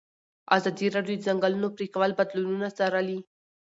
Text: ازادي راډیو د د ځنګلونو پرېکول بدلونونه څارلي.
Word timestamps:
ازادي 0.57 0.87
راډیو 0.95 1.17
د 1.19 1.21
د 1.21 1.25
ځنګلونو 1.27 1.67
پرېکول 1.75 2.11
بدلونونه 2.19 2.67
څارلي. 2.77 3.19